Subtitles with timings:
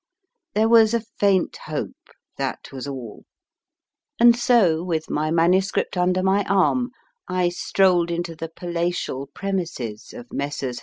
[0.55, 1.93] There was a faint hope,
[2.39, 3.23] that was all;
[4.19, 5.71] and so, with my MS.
[5.95, 6.89] under my arm,
[7.27, 10.79] I strolled into the palatial premises of Messrs.